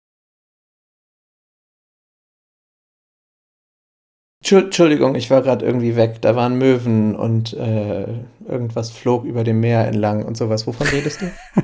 [4.44, 6.20] Entschu- Entschuldigung, ich war gerade irgendwie weg.
[6.20, 8.06] Da waren Möwen und äh,
[8.46, 10.66] irgendwas flog über dem Meer entlang und sowas.
[10.66, 11.30] Wovon redest du?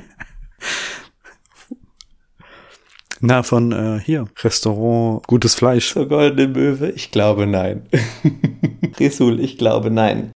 [3.21, 5.93] Na, von äh, hier, Restaurant, gutes Fleisch.
[5.93, 6.89] Zur goldenen Möwe?
[6.91, 7.87] Ich glaube nein.
[8.99, 10.31] Resul, ich glaube nein.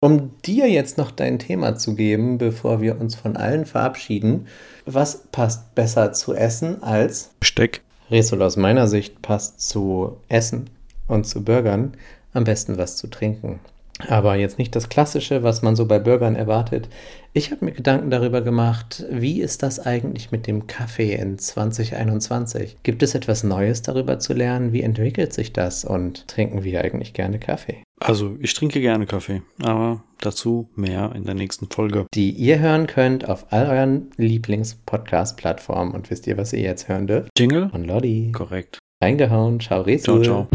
[0.00, 4.48] Um dir jetzt noch dein Thema zu geben, bevor wir uns von allen verabschieden,
[4.84, 7.80] was passt besser zu essen als Besteck.
[8.10, 10.68] Resul aus meiner Sicht passt zu Essen
[11.06, 11.96] und zu Burgern
[12.34, 13.60] am besten was zu trinken.
[14.08, 16.88] Aber jetzt nicht das Klassische, was man so bei Burgern erwartet.
[17.32, 22.76] Ich habe mir Gedanken darüber gemacht, wie ist das eigentlich mit dem Kaffee in 2021?
[22.82, 24.72] Gibt es etwas Neues darüber zu lernen?
[24.72, 25.84] Wie entwickelt sich das?
[25.84, 27.82] Und trinken wir eigentlich gerne Kaffee?
[28.00, 32.06] Also, ich trinke gerne Kaffee, aber dazu mehr in der nächsten Folge.
[32.14, 35.94] Die ihr hören könnt auf all euren Lieblings-Podcast-Plattformen.
[35.94, 37.30] Und wisst ihr, was ihr jetzt hören dürft?
[37.38, 37.68] Jingle?
[37.70, 38.32] Von Lodi.
[38.32, 38.78] Korrekt.
[39.02, 39.60] Reingehauen.
[39.60, 40.24] Ciao, Ciao, Resul.
[40.24, 40.48] ciao.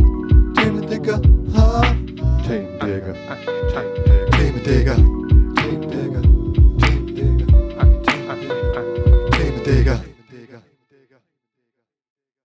[4.70, 5.09] Themen,